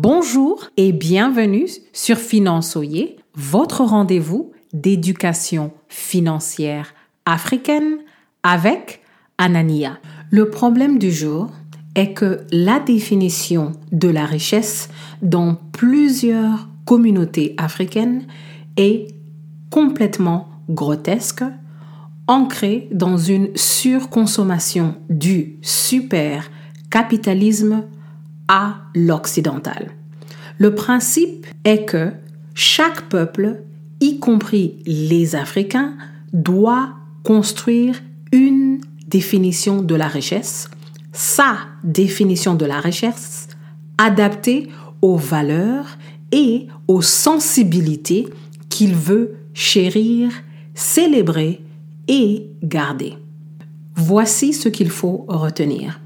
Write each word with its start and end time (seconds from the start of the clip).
Bonjour 0.00 0.70
et 0.76 0.92
bienvenue 0.92 1.66
sur 1.92 2.18
Finançoyer, 2.18 3.16
votre 3.34 3.82
rendez-vous 3.82 4.52
d'éducation 4.72 5.72
financière 5.88 6.94
africaine 7.26 7.98
avec 8.44 9.02
Anania. 9.38 9.98
Le 10.30 10.50
problème 10.50 11.00
du 11.00 11.10
jour 11.10 11.50
est 11.96 12.12
que 12.12 12.42
la 12.52 12.78
définition 12.78 13.72
de 13.90 14.06
la 14.06 14.24
richesse 14.24 14.88
dans 15.20 15.56
plusieurs 15.72 16.68
communautés 16.84 17.56
africaines 17.58 18.24
est 18.76 19.08
complètement 19.68 20.48
grotesque, 20.70 21.42
ancrée 22.28 22.88
dans 22.92 23.16
une 23.16 23.48
surconsommation 23.56 24.94
du 25.10 25.56
super 25.60 26.48
capitalisme 26.88 27.82
à 28.48 28.76
l'occidental. 28.94 29.92
Le 30.58 30.74
principe 30.74 31.46
est 31.64 31.84
que 31.84 32.10
chaque 32.54 33.08
peuple, 33.08 33.60
y 34.00 34.18
compris 34.18 34.82
les 34.86 35.36
Africains, 35.36 35.94
doit 36.32 36.94
construire 37.22 38.00
une 38.32 38.80
définition 39.06 39.82
de 39.82 39.94
la 39.94 40.08
richesse, 40.08 40.68
sa 41.12 41.58
définition 41.84 42.54
de 42.54 42.66
la 42.66 42.80
richesse, 42.80 43.48
adaptée 43.96 44.68
aux 45.02 45.16
valeurs 45.16 45.98
et 46.32 46.66
aux 46.88 47.02
sensibilités 47.02 48.28
qu'il 48.68 48.94
veut 48.94 49.36
chérir, 49.54 50.30
célébrer 50.74 51.62
et 52.06 52.46
garder. 52.62 53.14
Voici 53.96 54.52
ce 54.52 54.68
qu'il 54.68 54.90
faut 54.90 55.24
retenir. 55.28 56.00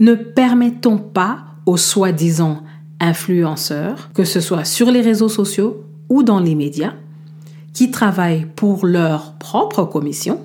Ne 0.00 0.14
permettons 0.14 0.98
pas 0.98 1.53
aux 1.66 1.76
soi-disant 1.76 2.62
influenceurs, 3.00 4.10
que 4.14 4.24
ce 4.24 4.40
soit 4.40 4.64
sur 4.64 4.90
les 4.90 5.00
réseaux 5.00 5.28
sociaux 5.28 5.84
ou 6.08 6.22
dans 6.22 6.40
les 6.40 6.54
médias, 6.54 6.94
qui 7.72 7.90
travaillent 7.90 8.46
pour 8.56 8.86
leur 8.86 9.32
propre 9.34 9.84
commission, 9.84 10.40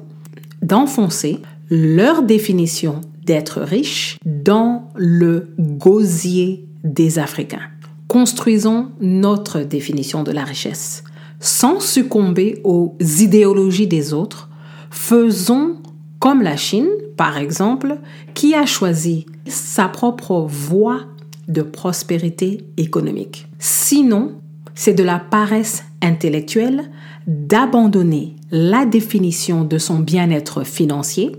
d'enfoncer 0.62 1.40
leur 1.70 2.24
définition 2.24 3.02
d'être 3.26 3.62
riche 3.62 4.18
dans 4.26 4.90
le 4.96 5.54
gosier 5.60 6.66
des 6.84 7.20
Africains. 7.20 7.70
Construisons 8.08 8.88
notre 9.00 9.60
définition 9.60 10.24
de 10.24 10.32
la 10.32 10.44
richesse. 10.44 11.04
Sans 11.40 11.80
succomber 11.80 12.60
aux 12.64 12.96
idéologies 13.00 13.88
des 13.88 14.14
autres, 14.14 14.50
faisons 14.90 15.78
comme 16.20 16.42
la 16.42 16.58
Chine, 16.58 16.90
par 17.18 17.38
exemple, 17.38 17.98
qui 18.34 18.54
a 18.54 18.66
choisi 18.66 19.26
sa 19.48 19.88
propre 19.88 20.46
voie 20.48 21.02
de 21.48 21.62
prospérité 21.62 22.66
économique. 22.78 23.48
Sinon, 23.58 24.34
c'est 24.76 24.94
de 24.94 25.04
la 25.04 25.20
paresse 25.20 25.84
intellectuelle 26.02 26.84
d'abandonner 27.28 28.36
la 28.52 28.86
définition 28.86 29.64
de 29.64 29.78
son 29.78 30.00
bien-être 30.00 30.64
financier 30.64 31.32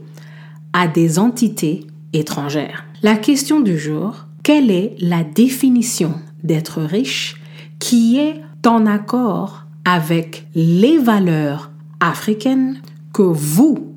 à 0.72 0.88
des 0.88 1.18
entités 1.18 1.86
étrangères. 2.12 2.84
La 3.02 3.16
question 3.16 3.60
du 3.60 3.78
jour, 3.78 4.26
quelle 4.42 4.70
est 4.70 4.94
la 5.00 5.24
définition 5.24 6.14
d'être 6.42 6.80
riche 6.82 7.36
qui 7.78 8.18
est 8.18 8.40
en 8.66 8.86
accord 8.86 9.64
avec 9.84 10.46
les 10.54 10.98
valeurs 10.98 11.70
africaines 12.00 12.80
que 13.12 13.22
vous 13.22 13.89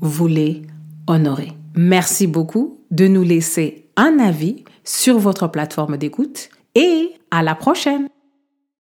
voulez 0.00 0.62
honorer. 1.06 1.52
Merci 1.74 2.26
beaucoup 2.26 2.80
de 2.90 3.06
nous 3.06 3.22
laisser 3.22 3.86
un 3.96 4.18
avis 4.18 4.64
sur 4.84 5.18
votre 5.18 5.48
plateforme 5.48 5.96
d'écoute 5.96 6.50
et 6.74 7.10
à 7.30 7.42
la 7.42 7.54
prochaine. 7.54 8.08